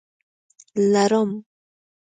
لړم 0.93 1.29